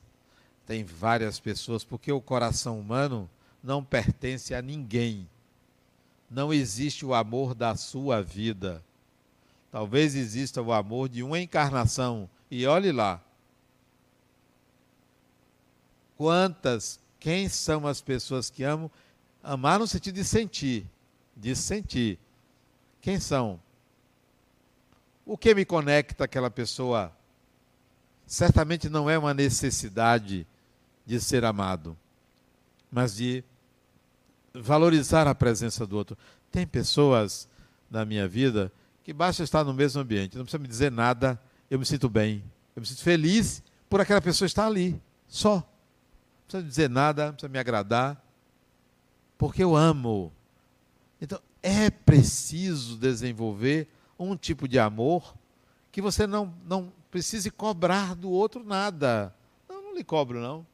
[0.73, 3.29] Tem várias pessoas, porque o coração humano
[3.63, 5.29] não pertence a ninguém.
[6.31, 8.83] Não existe o amor da sua vida.
[9.71, 12.27] Talvez exista o amor de uma encarnação.
[12.51, 13.21] E olhe lá.
[16.17, 18.91] Quantas, quem são as pessoas que amam?
[19.43, 20.87] Amar no sentido de sentir.
[21.37, 22.19] De sentir.
[23.03, 23.61] Quem são?
[25.27, 27.13] O que me conecta àquela pessoa?
[28.27, 30.47] certamente não é uma necessidade
[31.05, 31.97] de ser amado,
[32.91, 33.45] mas de
[34.55, 36.17] valorizar a presença do outro.
[36.51, 37.49] Tem pessoas
[37.91, 41.79] na minha vida que basta estar no mesmo ambiente, não precisa me dizer nada, eu
[41.79, 42.45] me sinto bem,
[42.77, 45.57] eu me sinto feliz por aquela pessoa estar ali, só.
[45.57, 45.65] Não
[46.47, 48.23] precisa dizer nada, não precisa me agradar,
[49.37, 50.33] porque eu amo.
[51.21, 53.89] Então, é preciso desenvolver
[54.19, 55.35] um tipo de amor
[55.91, 59.35] que você não, não precise cobrar do outro nada.
[59.69, 60.67] Não, não lhe cobro, não.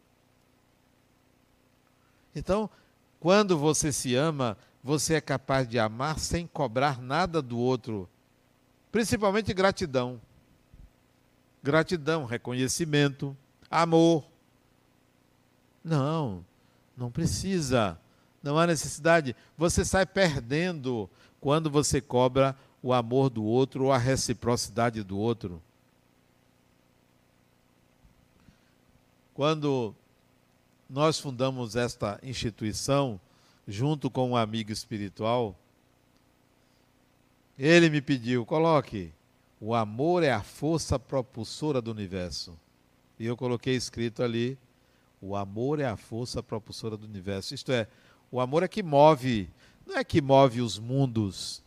[2.39, 2.71] Então,
[3.21, 8.09] quando você se ama, você é capaz de amar sem cobrar nada do outro.
[8.93, 10.21] Principalmente gratidão.
[11.63, 13.37] Gratidão, reconhecimento,
[13.71, 14.25] amor.
[15.83, 16.45] Não,
[16.97, 17.99] não precisa.
[18.43, 19.35] Não há necessidade.
[19.57, 25.61] Você sai perdendo quando você cobra o amor do outro ou a reciprocidade do outro.
[29.35, 29.95] Quando
[30.89, 33.21] nós fundamos esta instituição,
[33.67, 35.55] junto com um amigo espiritual,
[37.59, 39.13] ele me pediu: coloque,
[39.61, 42.59] o amor é a força propulsora do universo.
[43.19, 44.57] E eu coloquei escrito ali:
[45.21, 47.55] o amor é a força propulsora do universo.
[47.55, 47.87] Isto é,
[48.31, 49.51] o amor é que move,
[49.87, 51.63] não é que move os mundos,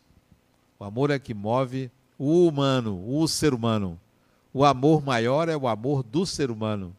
[0.78, 4.00] o amor é que move o humano, o ser humano.
[4.54, 6.94] O amor maior é o amor do ser humano.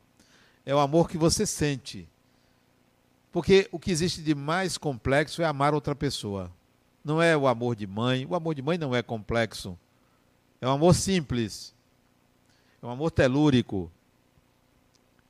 [0.65, 2.07] É o amor que você sente.
[3.33, 6.51] Porque o que existe de mais complexo é amar outra pessoa.
[7.03, 8.27] Não é o amor de mãe.
[8.27, 9.77] O amor de mãe não é complexo.
[10.61, 11.73] É um amor simples.
[12.79, 13.91] É um amor telúrico.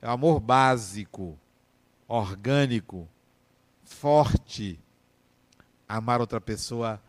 [0.02, 1.38] É um amor básico,
[2.06, 3.08] orgânico,
[3.82, 4.78] forte.
[5.88, 7.00] Amar outra pessoa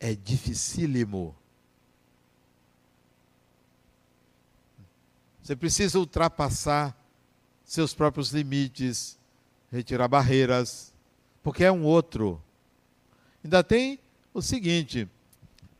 [0.00, 1.36] é dificílimo.
[5.42, 6.96] Você precisa ultrapassar
[7.62, 9.18] seus próprios limites,
[9.74, 10.94] retirar barreiras,
[11.42, 12.40] porque é um outro.
[13.42, 13.98] Ainda tem
[14.32, 15.08] o seguinte: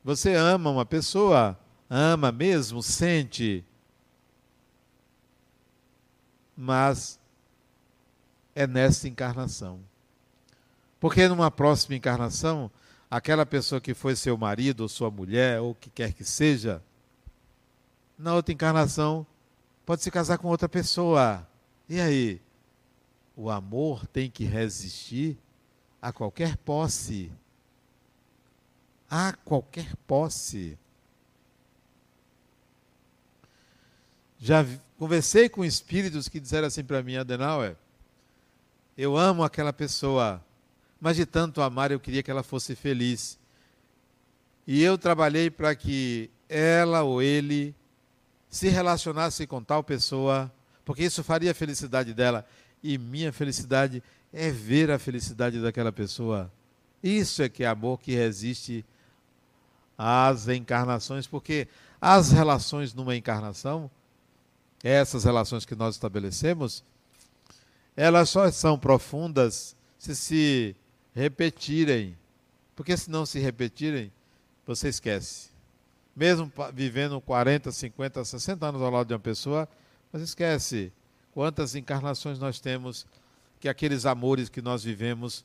[0.02, 3.64] você ama uma pessoa, ama mesmo, sente,
[6.56, 7.18] mas
[8.54, 9.80] é nessa encarnação.
[11.00, 12.70] Porque numa próxima encarnação
[13.10, 16.82] aquela pessoa que foi seu marido ou sua mulher, ou o que quer que seja,
[18.18, 19.26] na outra encarnação
[19.86, 21.46] pode se casar com outra pessoa.
[21.88, 22.40] E aí?
[23.36, 25.38] O amor tem que resistir
[26.00, 27.32] a qualquer posse.
[29.10, 30.78] A qualquer posse.
[34.38, 34.64] Já
[34.98, 37.76] conversei com espíritos que disseram assim para mim, Adenauer,
[38.96, 40.44] eu amo aquela pessoa,
[41.00, 43.38] mas de tanto amar eu queria que ela fosse feliz.
[44.66, 47.74] E eu trabalhei para que ela ou ele
[48.48, 50.52] se relacionasse com tal pessoa,
[50.84, 52.46] porque isso faria a felicidade dela.
[52.84, 56.52] E minha felicidade é ver a felicidade daquela pessoa.
[57.02, 58.84] Isso é que é amor que resiste
[59.96, 61.66] às encarnações, porque
[61.98, 63.90] as relações numa encarnação,
[64.82, 66.84] essas relações que nós estabelecemos,
[67.96, 70.76] elas só são profundas se se
[71.14, 72.18] repetirem.
[72.76, 74.12] Porque se não se repetirem,
[74.66, 75.48] você esquece.
[76.14, 79.66] Mesmo vivendo 40, 50, 60 anos ao lado de uma pessoa,
[80.12, 80.92] você esquece
[81.34, 83.04] quantas encarnações nós temos
[83.58, 85.44] que aqueles amores que nós vivemos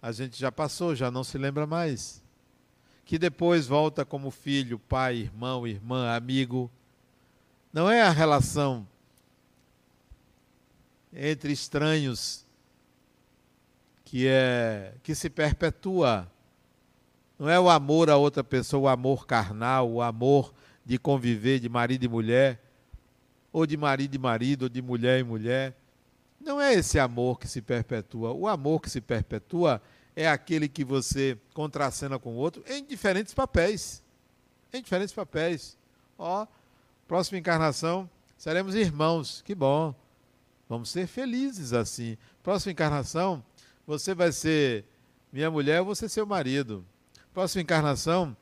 [0.00, 2.22] a gente já passou, já não se lembra mais.
[3.04, 6.70] Que depois volta como filho, pai, irmão, irmã, amigo.
[7.72, 8.86] Não é a relação
[11.12, 12.46] entre estranhos
[14.04, 16.30] que é que se perpetua,
[17.38, 21.68] Não é o amor a outra pessoa, o amor carnal, o amor de conviver de
[21.68, 22.65] marido e mulher,
[23.56, 25.74] ou de marido e marido, ou de mulher e mulher.
[26.38, 28.30] Não é esse amor que se perpetua.
[28.34, 29.80] O amor que se perpetua
[30.14, 34.02] é aquele que você contracena com o outro em diferentes papéis.
[34.70, 35.78] Em diferentes papéis.
[36.18, 36.46] Ó,
[37.08, 39.40] próxima encarnação, seremos irmãos.
[39.40, 39.94] Que bom.
[40.68, 42.18] Vamos ser felizes assim.
[42.42, 43.42] Próxima encarnação,
[43.86, 44.84] você vai ser
[45.32, 46.84] minha mulher, eu vou ser seu marido.
[47.32, 48.36] Próxima encarnação,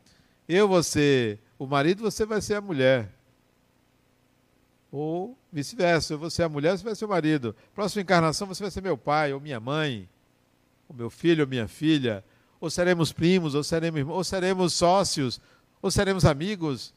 [0.49, 3.14] eu vou ser o marido, você vai ser a mulher.
[4.97, 7.57] Ou vice-versa, vou ser a mulher, você vai ser o marido.
[7.74, 10.09] Próxima encarnação, você vai ser meu pai ou minha mãe,
[10.88, 12.24] ou meu filho ou minha filha.
[12.61, 15.40] Ou seremos primos, ou seremos, ou seremos sócios,
[15.82, 16.95] ou seremos amigos.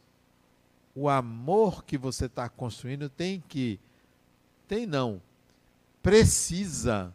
[0.93, 3.79] O amor que você está construindo tem que
[4.67, 5.19] tem não.
[6.03, 7.11] Precisa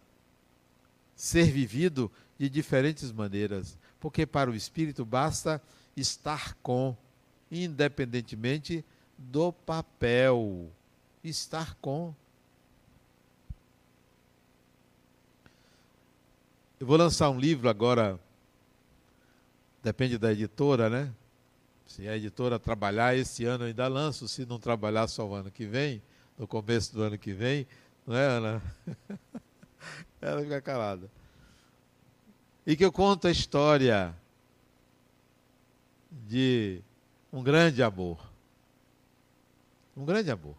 [1.14, 5.62] ser vivido de diferentes maneiras, porque para o espírito basta
[5.97, 6.97] estar com,
[7.53, 8.85] independentemente
[9.31, 10.70] do papel.
[11.23, 12.14] Estar com.
[16.81, 18.18] Eu vou lançar um livro agora,
[19.83, 21.14] depende da editora, né?
[21.87, 25.51] Se a editora trabalhar esse ano, eu ainda lanço, se não trabalhar só o ano
[25.51, 26.03] que vem
[26.37, 27.68] no começo do ano que vem,
[28.05, 28.62] não é, Ana?
[30.20, 31.09] Ela fica calada.
[32.66, 34.12] E que eu conto a história
[36.11, 36.83] de
[37.33, 38.32] um grande amor.
[39.97, 40.57] Um grande amor.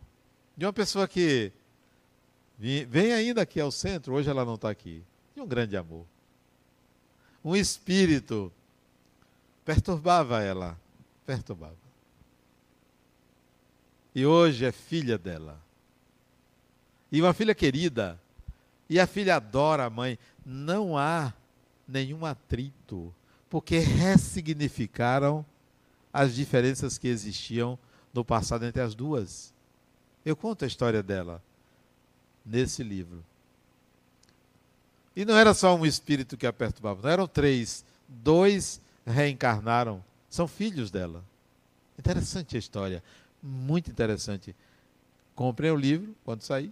[0.55, 1.51] De uma pessoa que
[2.57, 5.03] vem ainda aqui ao centro, hoje ela não está aqui.
[5.35, 6.05] De um grande amor.
[7.43, 8.51] Um espírito
[9.65, 10.79] perturbava ela.
[11.25, 11.75] Perturbava.
[14.13, 15.59] E hoje é filha dela.
[17.11, 18.19] E uma filha querida.
[18.89, 20.19] E a filha adora a mãe.
[20.45, 21.33] Não há
[21.87, 23.13] nenhum atrito,
[23.49, 25.45] porque ressignificaram
[26.11, 27.77] as diferenças que existiam
[28.13, 29.53] no passado entre as duas.
[30.25, 31.41] Eu conto a história dela
[32.45, 33.23] nesse livro.
[35.15, 37.83] E não era só um espírito que a perturbava, não eram três.
[38.07, 41.23] Dois reencarnaram, são filhos dela.
[41.97, 43.03] Interessante a história,
[43.41, 44.55] muito interessante.
[45.35, 46.71] Comprei o livro quando sair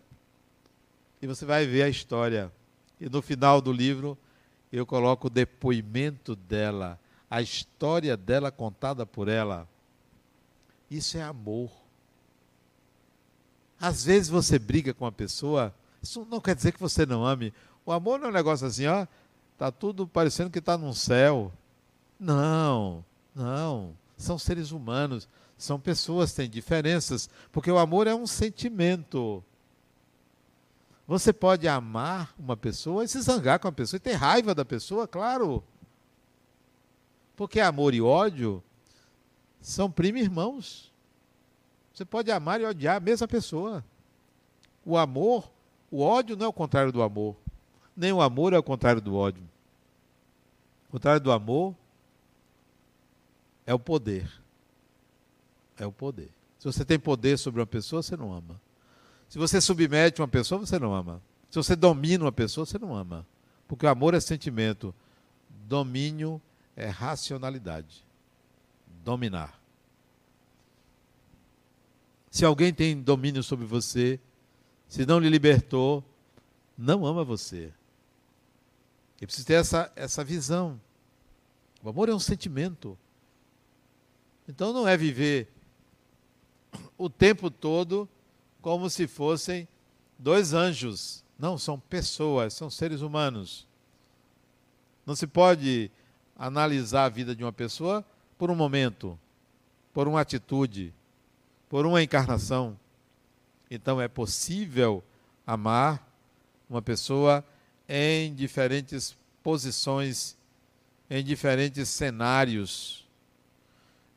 [1.21, 2.51] e você vai ver a história.
[2.99, 4.17] E no final do livro
[4.71, 9.67] eu coloco o depoimento dela, a história dela contada por ela.
[10.91, 11.71] Isso é amor.
[13.79, 15.73] Às vezes você briga com uma pessoa,
[16.03, 17.53] isso não quer dizer que você não ame.
[17.85, 19.07] O amor não é um negócio assim, ó,
[19.57, 21.49] tá tudo parecendo que está num céu.
[22.19, 23.95] Não, não.
[24.17, 29.41] São seres humanos, são pessoas, têm diferenças, porque o amor é um sentimento.
[31.07, 34.65] Você pode amar uma pessoa e se zangar com a pessoa e ter raiva da
[34.65, 35.63] pessoa, claro.
[37.37, 38.61] Porque amor e ódio
[39.61, 40.91] são primo irmãos.
[41.93, 43.83] Você pode amar e odiar a mesma pessoa.
[44.83, 45.51] O amor,
[45.91, 47.35] o ódio não é o contrário do amor.
[47.95, 49.43] Nem o amor é o contrário do ódio.
[50.87, 51.75] O contrário do amor
[53.65, 54.31] é o poder.
[55.77, 56.29] É o poder.
[56.57, 58.59] Se você tem poder sobre uma pessoa, você não ama.
[59.29, 61.21] Se você submete uma pessoa, você não ama.
[61.49, 63.25] Se você domina uma pessoa, você não ama.
[63.67, 64.93] Porque o amor é sentimento.
[65.67, 66.41] Domínio
[66.75, 68.03] é racionalidade.
[69.03, 69.59] Dominar.
[72.29, 74.19] Se alguém tem domínio sobre você,
[74.87, 76.03] se não lhe libertou,
[76.77, 77.73] não ama você.
[79.19, 80.79] E precisa ter essa, essa visão.
[81.83, 82.97] O amor é um sentimento.
[84.47, 85.51] Então não é viver
[86.97, 88.07] o tempo todo
[88.61, 89.67] como se fossem
[90.17, 91.23] dois anjos.
[91.37, 93.67] Não, são pessoas, são seres humanos.
[95.05, 95.91] Não se pode
[96.35, 98.05] analisar a vida de uma pessoa
[98.41, 99.19] por um momento,
[99.93, 100.91] por uma atitude,
[101.69, 102.75] por uma encarnação.
[103.69, 105.03] Então é possível
[105.45, 106.03] amar
[106.67, 107.45] uma pessoa
[107.87, 110.35] em diferentes posições,
[111.07, 113.07] em diferentes cenários.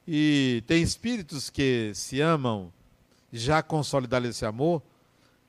[0.09, 2.72] E tem espíritos que se amam
[3.31, 4.83] já consolidar esse amor,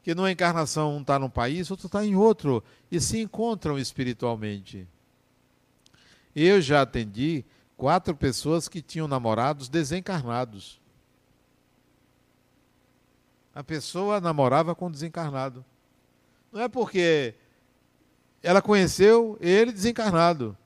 [0.03, 2.61] que numa encarnação um está num país, outro está em outro,
[2.91, 4.85] e se encontram espiritualmente.
[6.35, 7.45] Eu já atendi
[7.77, 10.79] quatro pessoas que tinham namorados desencarnados.
[13.53, 15.63] A pessoa namorava com desencarnado.
[16.51, 17.35] Não é porque
[18.43, 20.57] ela conheceu ele desencarnado.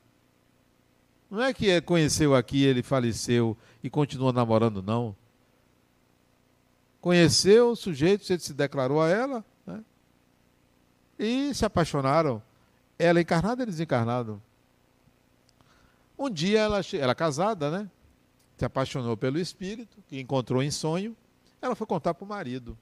[1.29, 5.15] Não é que conheceu aqui, ele faleceu e continua namorando, não
[7.01, 9.83] conheceu o sujeito, ele se declarou a ela, né?
[11.17, 12.41] e se apaixonaram.
[12.97, 14.41] Ela encarnada e desencarnado.
[16.19, 17.89] Um dia ela, ela casada, né?
[18.57, 21.15] Se apaixonou pelo espírito, que encontrou em sonho.
[21.61, 22.77] Ela foi contar para o marido.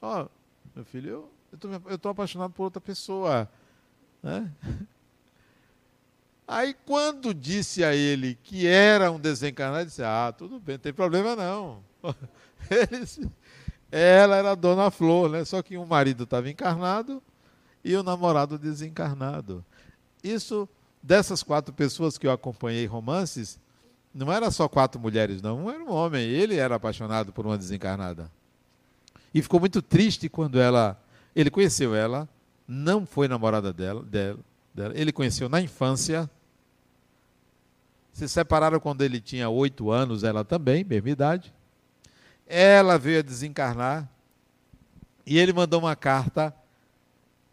[0.00, 0.28] Ó, oh,
[0.76, 3.50] meu filho, eu estou apaixonado por outra pessoa.
[4.22, 4.48] Né?
[6.46, 10.80] Aí quando disse a ele que era um desencarnado, ele disse, ah, tudo bem, não
[10.80, 11.82] tem problema não.
[13.90, 15.44] ela era a dona Flor, né?
[15.44, 17.20] Só que o marido estava encarnado
[17.82, 19.64] e o namorado desencarnado.
[20.22, 20.68] Isso,
[21.06, 23.60] dessas quatro pessoas que eu acompanhei romances,
[24.12, 25.70] não era só quatro mulheres, não.
[25.70, 28.30] Era um homem, ele era apaixonado por uma desencarnada.
[29.32, 31.00] E ficou muito triste quando ela.
[31.34, 32.28] Ele conheceu ela,
[32.66, 34.38] não foi namorada dela, dela,
[34.74, 36.28] dela ele conheceu na infância
[38.16, 41.52] se separaram quando ele tinha oito anos, ela também, mesma idade.
[42.46, 44.08] Ela veio a desencarnar
[45.26, 46.54] e ele mandou uma carta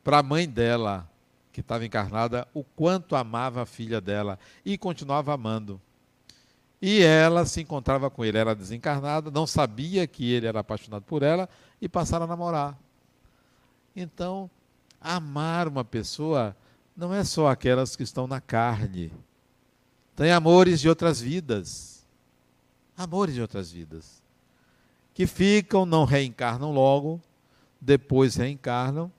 [0.02, 1.06] para a mãe dela,
[1.54, 5.80] que estava encarnada, o quanto amava a filha dela e continuava amando.
[6.82, 11.24] E ela se encontrava com ele, era desencarnada, não sabia que ele era apaixonado por
[11.24, 11.48] ela
[11.80, 12.78] e passaram a namorar.
[13.96, 14.52] Então,
[15.00, 16.54] amar uma pessoa
[16.98, 19.14] não é só aquelas que estão na carne
[20.16, 22.06] tem amores de outras vidas.
[22.96, 24.22] Amores de outras vidas.
[25.14, 27.22] Que ficam, não reencarnam logo,
[27.82, 29.12] depois reencarnam,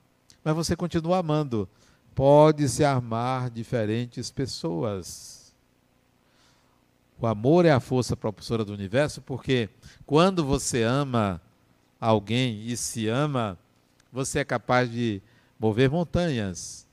[0.43, 1.67] mas você continua amando.
[2.15, 5.53] Pode-se amar diferentes pessoas.
[7.19, 9.69] O amor é a força propulsora do universo, porque
[10.05, 11.41] quando você ama
[11.99, 13.59] alguém e se ama,
[14.11, 15.21] você é capaz de
[15.59, 16.87] mover montanhas.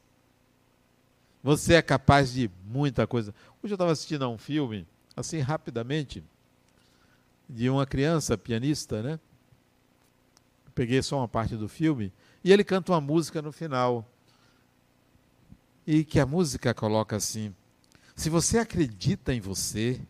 [1.40, 3.32] Você é capaz de muita coisa.
[3.62, 6.22] Hoje eu estava assistindo a um filme, assim rapidamente,
[7.48, 9.20] de uma criança pianista, né?
[10.74, 12.12] Peguei só uma parte do filme
[12.42, 14.08] e ele canta uma música no final.
[15.86, 17.54] E que a música coloca assim:
[18.14, 20.00] se você acredita em você,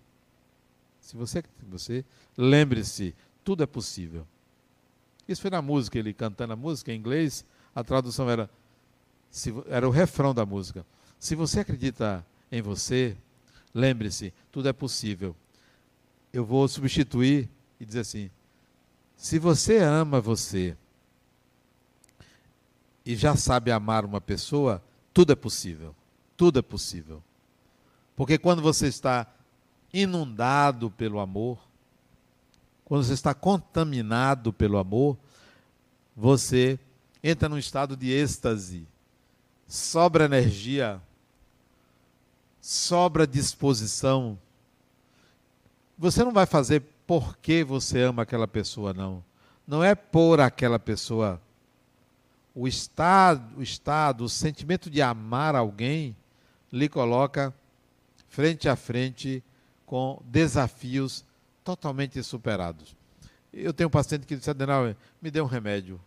[1.00, 2.04] se você acredita em você,
[2.36, 3.14] lembre-se,
[3.44, 4.26] tudo é possível.
[5.26, 7.44] Isso foi na música, ele cantando a música em inglês,
[7.74, 8.50] a tradução era,
[9.30, 10.84] se, era o refrão da música.
[11.18, 13.16] Se você acredita em você,
[13.74, 15.34] Lembre-se, tudo é possível.
[16.32, 17.48] Eu vou substituir
[17.80, 18.30] e dizer assim:
[19.16, 20.76] se você ama você
[23.04, 24.82] e já sabe amar uma pessoa,
[25.12, 25.94] tudo é possível.
[26.36, 27.22] Tudo é possível.
[28.16, 29.26] Porque quando você está
[29.92, 31.58] inundado pelo amor,
[32.84, 35.16] quando você está contaminado pelo amor,
[36.16, 36.78] você
[37.22, 38.86] entra num estado de êxtase,
[39.66, 41.00] sobra energia
[42.62, 44.38] sobra disposição.
[45.98, 49.22] Você não vai fazer porque você ama aquela pessoa, não.
[49.66, 51.40] Não é por aquela pessoa.
[52.55, 56.16] O estado, o estado, o sentimento de amar alguém
[56.72, 57.55] lhe coloca
[58.28, 59.42] frente a frente
[59.86, 61.24] com desafios
[61.64, 62.96] totalmente superados.
[63.53, 66.00] Eu tenho um paciente que disse, Adenauer, me dê um remédio.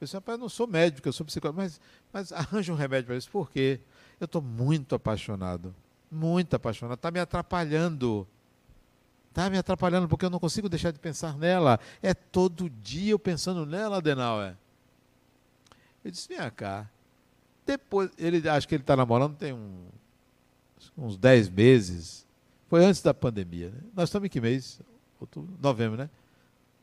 [0.00, 1.80] Eu disse, rapaz, eu não sou médico, eu sou psicólogo, mas,
[2.12, 3.30] mas arranja um remédio para isso.
[3.30, 3.80] Por quê?
[4.18, 5.74] Eu estou muito apaixonado
[6.10, 8.26] muito apaixonada, está me atrapalhando.
[9.28, 11.78] Está me atrapalhando porque eu não consigo deixar de pensar nela.
[12.02, 14.56] É todo dia eu pensando nela, Adenauer.
[16.04, 16.88] Eu disse, vem cá.
[17.66, 19.86] Depois, ele acho que ele está namorando tem um,
[20.96, 22.26] uns 10 meses.
[22.68, 23.70] Foi antes da pandemia.
[23.70, 23.80] Né?
[23.94, 24.80] Nós estamos em que mês?
[25.20, 26.10] Outubro, novembro, né?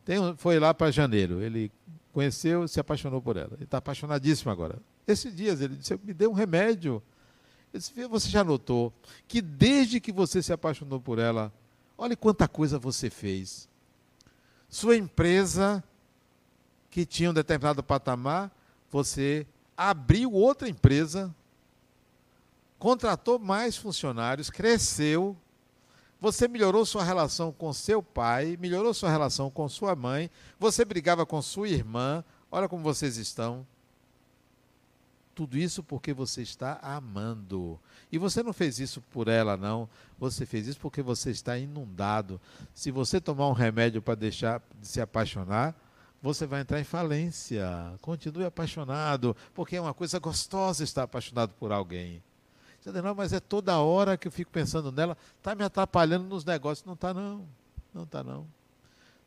[0.06, 1.42] Tem, foi lá para janeiro.
[1.42, 1.72] Ele
[2.14, 3.52] conheceu, se apaixonou por ela.
[3.54, 4.80] Ele está apaixonadíssimo agora.
[5.08, 7.02] Esses dias ele disse, me dê um remédio.
[8.10, 8.94] Você já notou
[9.28, 11.52] que desde que você se apaixonou por ela,
[11.98, 13.70] olha quanta coisa você fez.
[14.70, 15.84] Sua empresa,
[16.90, 18.52] que tinha um determinado patamar,
[18.90, 21.34] você abriu outra empresa,
[22.80, 25.36] contratou mais funcionários, cresceu,
[26.20, 31.26] você melhorou sua relação com seu pai, melhorou sua relação com sua mãe, você brigava
[31.26, 33.66] com sua irmã, olha como vocês estão.
[35.36, 37.80] Tudo isso porque você está amando.
[38.12, 39.88] E você não fez isso por ela, não.
[40.18, 42.42] Você fez isso porque você está inundado.
[42.74, 45.76] Se você tomar um remédio para deixar de se apaixonar,
[46.22, 47.68] você vai entrar em falência.
[48.02, 52.22] Continue apaixonado, porque é uma coisa gostosa estar apaixonado por alguém.
[52.80, 56.26] Você diz, não, mas é toda hora que eu fico pensando nela, está me atrapalhando
[56.26, 56.86] nos negócios.
[56.86, 57.46] Não está, não.
[57.94, 58.48] Não está, não.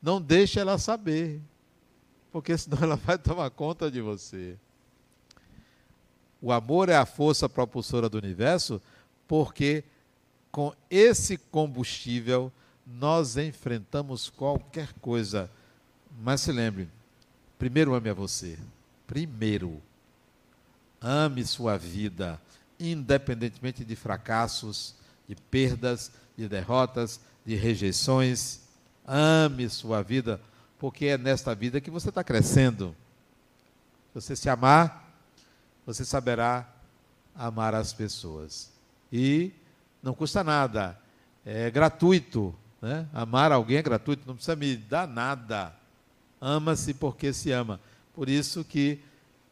[0.03, 1.41] Não deixe ela saber,
[2.32, 4.57] porque senão ela vai tomar conta de você.
[6.41, 8.80] O amor é a força propulsora do universo,
[9.28, 9.84] porque
[10.51, 12.51] com esse combustível
[12.86, 15.51] nós enfrentamos qualquer coisa.
[16.18, 16.88] Mas se lembre,
[17.58, 18.58] primeiro ame a você.
[19.06, 19.80] Primeiro.
[21.00, 22.40] Ame sua vida,
[22.78, 24.94] independentemente de fracassos,
[25.26, 28.61] de perdas, de derrotas, de rejeições.
[29.06, 30.40] Ame sua vida,
[30.78, 32.94] porque é nesta vida que você está crescendo.
[34.12, 35.11] Se você se amar,
[35.86, 36.68] você saberá
[37.34, 38.70] amar as pessoas.
[39.12, 39.52] E
[40.02, 40.98] não custa nada,
[41.44, 42.54] é gratuito.
[42.80, 43.06] Né?
[43.12, 45.74] Amar alguém é gratuito, não precisa me dar nada.
[46.41, 47.80] Ama-se porque se ama.
[48.14, 49.01] Por isso que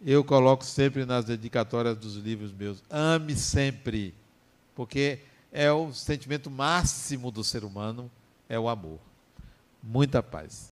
[0.05, 4.14] eu coloco sempre nas dedicatórias dos livros meus: ame sempre,
[4.74, 5.20] porque
[5.53, 8.11] é o sentimento máximo do ser humano,
[8.49, 8.99] é o amor.
[9.82, 10.68] Muita paz.